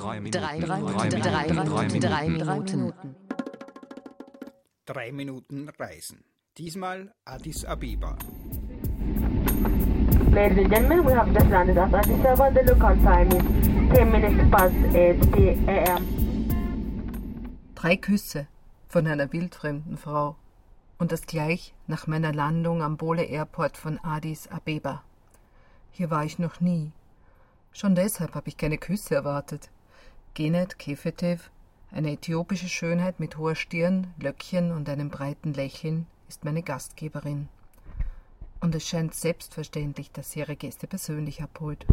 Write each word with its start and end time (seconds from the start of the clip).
Drei 0.00 0.18
Minuten. 0.18 0.40
Drei 0.40 0.58
Minuten. 0.58 1.20
Drei 1.20 1.48
Minuten. 1.52 2.00
Drei 2.00 2.28
Minuten. 2.28 3.16
Drei 4.86 5.12
Minuten 5.12 5.68
Reisen. 5.78 6.24
Diesmal 6.56 7.12
Addis 7.26 7.66
Abeba. 7.66 8.16
Ladies 10.32 10.58
and 10.58 10.70
gentlemen, 10.70 11.04
we 11.04 11.12
have 11.12 11.30
just 11.34 11.50
landed 11.50 11.76
at 11.76 11.92
Addis 11.92 12.24
Ababa. 12.24 12.50
The 12.50 12.62
local 12.72 12.96
time 13.02 13.28
is 13.28 13.94
10 13.94 14.10
minutes 14.10 14.50
past 14.50 14.74
8 14.94 15.68
a.m. 15.68 16.06
Drei 17.74 17.96
Küsse 17.96 18.46
von 18.88 19.06
einer 19.06 19.30
wildfremden 19.30 19.98
Frau. 19.98 20.36
Und 20.96 21.12
das 21.12 21.26
gleich 21.26 21.74
nach 21.86 22.06
meiner 22.06 22.32
Landung 22.32 22.82
am 22.82 22.96
Bole 22.96 23.24
Airport 23.24 23.76
von 23.76 23.98
Addis 24.02 24.48
Abeba. 24.48 25.04
Hier 25.90 26.10
war 26.10 26.24
ich 26.24 26.38
noch 26.38 26.60
nie. 26.60 26.92
Schon 27.72 27.94
deshalb 27.94 28.34
habe 28.34 28.48
ich 28.48 28.56
keine 28.56 28.78
Küsse 28.78 29.14
erwartet. 29.14 29.70
Genet 30.40 30.78
Kefetev, 30.78 31.50
eine 31.92 32.12
äthiopische 32.12 32.70
Schönheit 32.70 33.20
mit 33.20 33.36
hoher 33.36 33.54
Stirn, 33.54 34.06
Löckchen 34.18 34.72
und 34.72 34.88
einem 34.88 35.10
breiten 35.10 35.52
Lächeln, 35.52 36.06
ist 36.30 36.46
meine 36.46 36.62
Gastgeberin. 36.62 37.50
Und 38.60 38.74
es 38.74 38.88
scheint 38.88 39.14
selbstverständlich, 39.14 40.10
dass 40.12 40.30
sie 40.30 40.38
ihre 40.38 40.56
Gäste 40.56 40.86
persönlich 40.86 41.42
abholt. 41.42 41.84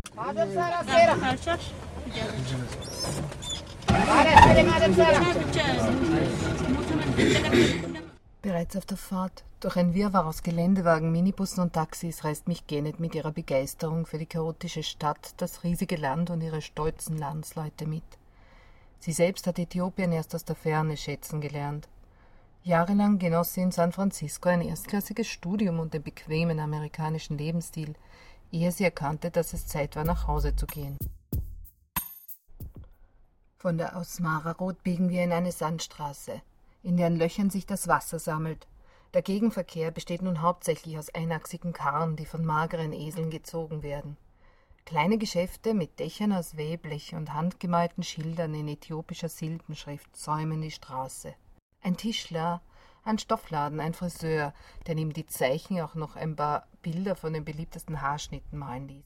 Bereits 8.42 8.78
auf 8.78 8.86
der 8.86 8.98
Fahrt 8.98 9.44
durch 9.60 9.76
ein 9.76 9.94
Wirrwarr 9.94 10.26
aus 10.26 10.42
Geländewagen, 10.42 11.12
Minibussen 11.12 11.64
und 11.64 11.74
Taxis 11.74 12.24
reißt 12.24 12.48
mich 12.48 12.66
Genet 12.66 13.02
mit 13.02 13.14
ihrer 13.14 13.34
Begeisterung 13.34 14.06
für 14.06 14.18
die 14.18 14.26
chaotische 14.26 14.84
Stadt, 14.84 15.34
das 15.36 15.66
riesige 15.66 15.98
Land 15.98 16.30
und 16.30 16.40
ihre 16.40 16.62
stolzen 16.62 17.18
Landsleute 17.18 17.86
mit. 17.86 18.06
Sie 19.00 19.12
selbst 19.14 19.48
hat 19.48 19.60
Äthiopien 19.60 20.12
erst 20.12 20.34
aus 20.36 20.46
der 20.46 20.56
Ferne 20.56 20.98
schätzen 20.98 21.42
gelernt. 21.42 21.88
Jahrelang 22.64 23.18
genoss 23.20 23.54
sie 23.54 23.62
in 23.62 23.72
San 23.72 23.92
Francisco 23.92 24.50
ein 24.50 24.62
erstklassiges 24.62 25.28
Studium 25.28 25.80
und 25.80 25.94
den 25.94 26.04
bequemen 26.04 26.60
amerikanischen 26.60 27.38
Lebensstil, 27.38 27.96
ehe 28.52 28.72
sie 28.72 28.84
erkannte, 28.84 29.32
dass 29.32 29.54
es 29.54 29.68
Zeit 29.68 29.96
war, 29.96 30.04
nach 30.04 30.28
Hause 30.28 30.56
zu 30.56 30.66
gehen. 30.66 30.98
Von 33.58 33.78
der 33.78 33.96
Ausmara 33.96 34.52
Road 34.52 34.84
biegen 34.84 35.10
wir 35.10 35.24
in 35.24 35.32
eine 35.32 35.52
Sandstraße, 35.52 36.42
in 36.84 36.98
deren 36.98 37.16
Löchern 37.16 37.50
sich 37.50 37.66
das 37.66 37.88
Wasser 37.88 38.20
sammelt. 38.20 38.68
Der 39.14 39.22
Gegenverkehr 39.22 39.92
besteht 39.92 40.22
nun 40.22 40.42
hauptsächlich 40.42 40.98
aus 40.98 41.10
einachsigen 41.10 41.74
Karren, 41.74 42.16
die 42.16 42.26
von 42.26 42.46
mageren 42.46 42.94
Eseln 42.94 43.30
gezogen 43.30 43.82
werden. 43.82 44.18
Kleine 44.88 45.18
Geschäfte 45.18 45.74
mit 45.74 46.00
Dächern 46.00 46.32
aus 46.32 46.56
Wehblech 46.56 47.14
und 47.14 47.34
handgemalten 47.34 48.04
Schildern 48.04 48.54
in 48.54 48.70
äthiopischer 48.70 49.28
Silbenschrift 49.28 50.16
säumen 50.16 50.62
die 50.62 50.72
Straße. 50.72 51.36
Ein 51.82 51.98
Tischler, 51.98 52.62
ein 53.04 53.20
Stoffladen, 53.20 53.82
ein 53.82 53.94
Friseur, 53.94 54.54
der 54.86 54.96
neben 54.96 55.12
die 55.12 55.26
Zeichen 55.26 55.82
auch 55.82 55.96
noch 55.96 56.16
ein 56.16 56.38
paar 56.38 56.68
Bilder 56.84 57.18
von 57.18 57.34
den 57.34 57.44
beliebtesten 57.44 58.02
Haarschnitten 58.02 58.58
malen 58.58 58.88
ließ. 58.88 59.04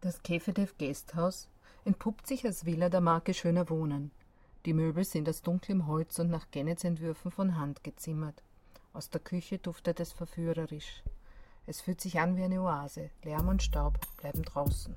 Das 0.00 0.20
Kefedev 0.24 0.76
Gasthaus 0.78 1.48
entpuppt 1.84 2.26
sich 2.26 2.44
als 2.44 2.64
Villa 2.66 2.88
der 2.88 3.02
Marke 3.02 3.34
Schöner 3.34 3.70
Wohnen. 3.70 4.10
Die 4.66 4.74
Möbel 4.74 5.04
sind 5.04 5.28
aus 5.28 5.42
dunklem 5.42 5.86
Holz 5.86 6.18
und 6.18 6.28
nach 6.28 6.50
Gennets 6.50 6.82
Entwürfen 6.82 7.30
von 7.30 7.56
Hand 7.56 7.84
gezimmert. 7.84 8.42
Aus 8.94 9.10
der 9.10 9.20
Küche 9.20 9.58
duftet 9.58 10.00
es 10.00 10.12
verführerisch. 10.12 11.04
Es 11.66 11.80
fühlt 11.80 12.00
sich 12.00 12.18
an 12.18 12.36
wie 12.36 12.42
eine 12.42 12.60
Oase. 12.60 13.10
Lärm 13.22 13.48
und 13.48 13.62
Staub 13.62 13.98
bleiben 14.16 14.42
draußen. 14.42 14.96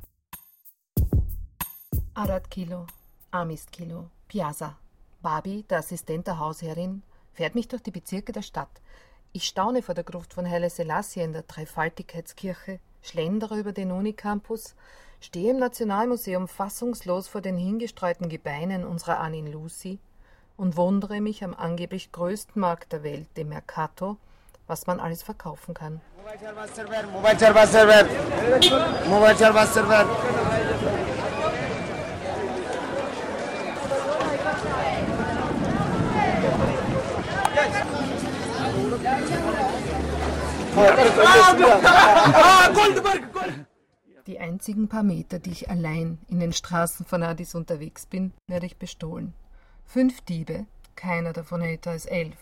Arad 2.15 2.49
Kilo, 2.49 2.87
Amist 3.31 3.71
Kilo, 3.71 4.09
Piazza. 4.27 4.77
Babi, 5.21 5.63
der 5.69 5.79
Assistent 5.79 6.27
der 6.27 6.39
Hausherrin, 6.39 7.03
fährt 7.33 7.55
mich 7.55 7.67
durch 7.67 7.83
die 7.83 7.91
Bezirke 7.91 8.31
der 8.31 8.41
Stadt. 8.41 8.81
Ich 9.31 9.45
staune 9.45 9.81
vor 9.81 9.93
der 9.93 10.03
Gruft 10.03 10.33
von 10.33 10.49
Haile 10.49 10.69
Selassie 10.69 11.21
in 11.21 11.33
der 11.33 11.43
Dreifaltigkeitskirche, 11.43 12.79
schlendere 13.01 13.59
über 13.59 13.73
den 13.73 13.91
Unicampus, 13.91 14.75
stehe 15.19 15.51
im 15.51 15.57
Nationalmuseum 15.57 16.47
fassungslos 16.47 17.27
vor 17.27 17.41
den 17.41 17.57
hingestreuten 17.57 18.29
Gebeinen 18.29 18.85
unserer 18.85 19.19
Anin 19.19 19.51
Lucy 19.51 19.99
und 20.57 20.77
wundere 20.77 21.21
mich 21.21 21.43
am 21.43 21.53
angeblich 21.53 22.11
größten 22.11 22.59
Markt 22.59 22.93
der 22.93 23.03
Welt, 23.03 23.27
dem 23.35 23.49
Mercato, 23.49 24.17
was 24.67 24.87
man 24.87 24.99
alles 24.99 25.21
verkaufen 25.21 25.73
kann. 25.73 26.01
Die 44.27 44.39
einzigen 44.39 44.89
paar 44.89 45.03
Meter, 45.03 45.39
die 45.39 45.51
ich 45.51 45.69
allein 45.69 46.17
in 46.27 46.39
den 46.41 46.51
Straßen 46.51 47.05
von 47.05 47.23
Addis 47.23 47.55
unterwegs 47.55 48.05
bin, 48.05 48.33
werde 48.47 48.65
ich 48.65 48.77
bestohlen. 48.77 49.33
Fünf 49.85 50.19
Diebe, 50.21 50.65
keiner 50.95 51.31
davon 51.31 51.61
älter 51.61 51.91
als 51.91 52.05
elf, 52.05 52.35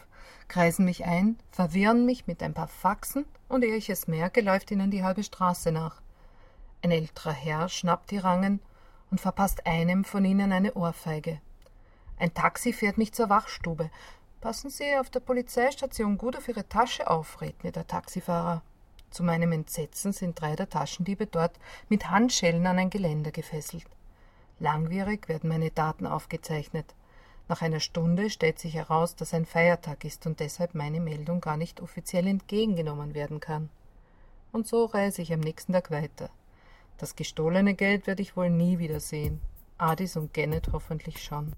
kreisen 0.48 0.86
mich 0.86 1.06
ein, 1.06 1.38
verwirren 1.52 2.06
mich 2.06 2.28
mit 2.28 2.44
ein 2.44 2.54
paar 2.54 2.68
Faxen 2.68 3.26
und 3.50 3.64
ehe 3.64 3.76
ich 3.76 3.90
es 3.90 4.08
merke, 4.08 4.42
läuft 4.42 4.72
ihnen 4.72 4.92
die 4.92 5.04
halbe 5.04 5.24
Straße 5.24 5.72
nach. 5.72 6.02
Ein 6.82 6.92
älterer 6.92 7.32
Herr 7.32 7.70
schnappt 7.70 8.12
die 8.12 8.18
Rangen 8.18 8.60
und 9.12 9.22
verpasst 9.22 9.66
einem 9.66 10.04
von 10.04 10.26
ihnen 10.26 10.52
eine 10.52 10.74
Ohrfeige. 10.74 11.40
Ein 12.18 12.34
Taxi 12.34 12.74
fährt 12.74 12.98
mich 12.98 13.14
zur 13.14 13.30
Wachstube. 13.30 13.90
Passen 14.42 14.70
Sie 14.70 14.96
auf 14.98 15.10
der 15.10 15.22
Polizeistation 15.22 16.18
gut 16.18 16.36
auf 16.36 16.48
Ihre 16.48 16.68
Tasche 16.68 17.10
auf, 17.10 17.40
mir 17.64 17.72
der 17.72 17.88
Taxifahrer. 17.88 18.62
Zu 19.10 19.24
meinem 19.24 19.52
Entsetzen 19.52 20.12
sind 20.12 20.42
drei 20.42 20.56
der 20.56 20.70
Taschendiebe 20.70 21.28
dort 21.28 21.58
mit 21.88 22.10
Handschellen 22.10 22.66
an 22.66 22.80
ein 22.80 22.90
Geländer 22.90 23.32
gefesselt. 23.32 23.86
Langwierig 24.60 25.30
werden 25.30 25.50
meine 25.50 25.72
Daten 25.72 26.08
aufgezeichnet. 26.08 26.96
Nach 27.50 27.62
einer 27.62 27.82
Stunde 27.82 28.30
stellt 28.30 28.58
sich 28.58 28.74
heraus, 28.74 29.16
dass 29.16 29.34
ein 29.34 29.46
Feiertag 29.46 30.06
ist 30.06 30.26
und 30.26 30.40
deshalb 30.40 30.76
meine 30.76 31.00
Meldung 31.00 31.42
gar 31.42 31.58
nicht 31.58 31.82
offiziell 31.82 32.26
entgegengenommen 32.28 33.14
werden 33.14 33.40
kann. 33.40 33.70
Und 34.52 34.66
so 34.68 34.86
reise 34.86 35.22
ich 35.22 35.34
am 35.34 35.42
nächsten 35.42 35.74
Tag 35.74 35.92
weiter. 35.92 36.30
Das 36.98 37.16
gestohlene 37.16 37.74
Geld 37.74 38.08
werde 38.08 38.22
ich 38.22 38.38
wohl 38.38 38.50
nie 38.50 38.80
wiedersehen. 38.80 39.42
Adis 39.78 40.16
und 40.16 40.34
Gennet 40.34 40.72
hoffentlich 40.72 41.22
schon. 41.22 41.54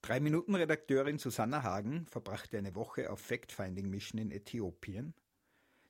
Drei 0.00 0.20
Minuten 0.20 0.54
Redakteurin 0.54 1.18
Susanna 1.18 1.62
Hagen 1.62 2.06
verbrachte 2.06 2.58
eine 2.58 2.74
Woche 2.74 3.10
auf 3.10 3.20
Fact-Finding-Mission 3.20 4.20
in 4.20 4.30
Äthiopien. 4.30 5.14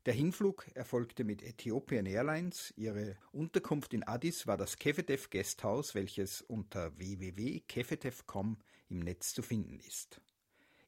Der 0.04 0.14
Hinflug 0.14 0.66
erfolgte 0.74 1.22
mit 1.22 1.42
Ethiopian 1.42 2.06
Airlines. 2.06 2.74
Ihre 2.76 3.16
Unterkunft 3.30 3.94
in 3.94 4.02
Addis 4.02 4.48
war 4.48 4.56
das 4.56 4.76
Kefetev 4.76 5.30
Guesthouse, 5.30 5.94
welches 5.94 6.42
unter 6.42 6.98
www.kefetev.com 6.98 8.58
im 8.88 8.98
Netz 8.98 9.32
zu 9.32 9.42
finden 9.42 9.78
ist. 9.78 10.20